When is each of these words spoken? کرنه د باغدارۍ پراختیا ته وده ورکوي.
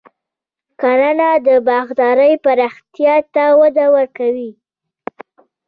کرنه 0.81 1.29
د 1.47 1.47
باغدارۍ 1.67 2.33
پراختیا 2.43 3.15
ته 3.33 3.43
وده 3.59 3.85
ورکوي. 3.95 4.51